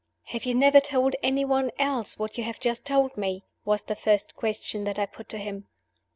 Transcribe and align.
"Have 0.29 0.45
you 0.45 0.55
never 0.55 0.79
told 0.79 1.15
any 1.21 1.45
one 1.45 1.69
else 1.77 2.17
what 2.17 2.35
you 2.35 2.43
have 2.43 2.59
just 2.59 2.87
told 2.87 3.15
me?" 3.17 3.43
was 3.65 3.83
the 3.83 3.93
first 3.95 4.35
question 4.35 4.83
that 4.85 4.97
I 4.97 5.05
put 5.05 5.29
to 5.29 5.37
him. 5.37 5.67